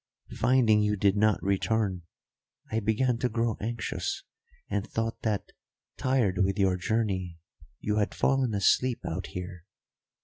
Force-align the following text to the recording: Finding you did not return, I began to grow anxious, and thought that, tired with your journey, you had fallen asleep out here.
Finding 0.35 0.81
you 0.81 0.95
did 0.95 1.15
not 1.15 1.43
return, 1.43 2.01
I 2.71 2.79
began 2.79 3.19
to 3.19 3.29
grow 3.29 3.55
anxious, 3.61 4.23
and 4.67 4.87
thought 4.87 5.21
that, 5.21 5.51
tired 5.95 6.39
with 6.43 6.57
your 6.57 6.75
journey, 6.75 7.37
you 7.81 7.97
had 7.97 8.15
fallen 8.15 8.55
asleep 8.55 9.01
out 9.05 9.27
here. 9.27 9.63